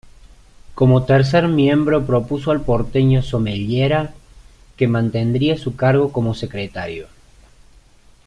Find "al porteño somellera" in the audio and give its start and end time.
2.49-4.15